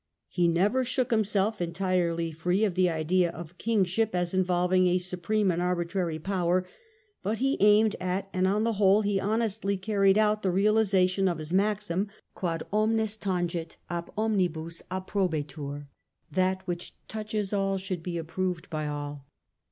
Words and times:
He 0.29 0.47
never 0.47 0.83
shook 0.83 1.11
himself 1.11 1.61
entirely 1.61 2.31
free 2.31 2.63
of 2.63 2.73
the 2.73 2.89
idea 2.89 3.29
of 3.29 3.59
kingship 3.59 4.15
as 4.15 4.33
in 4.33 4.43
volving 4.43 4.87
a 4.87 4.97
supreme 4.97 5.51
and 5.51 5.61
arbitrary 5.61 6.17
power, 6.17 6.65
but 7.21 7.37
he 7.37 7.55
aimed 7.59 7.95
at, 7.99 8.27
and 8.33 8.47
on 8.47 8.63
the 8.63 8.73
whole 8.81 9.03
he 9.03 9.19
honestly 9.19 9.77
carried 9.77 10.17
out 10.17 10.41
the 10.41 10.49
realization 10.49 11.27
of 11.27 11.37
his 11.37 11.53
maxim 11.53 12.07
* 12.21 12.33
Quod 12.33 12.63
omnes 12.73 13.15
tangit^ 13.15 13.75
ab 13.91 14.11
omnibus 14.17 14.81
approbetur' 14.89 15.85
(that 16.31 16.65
which 16.65 16.95
touches 17.07 17.53
all, 17.53 17.77
should 17.77 18.01
be 18.01 18.17
approved 18.17 18.71
by 18.71 18.87
all). 18.87 19.27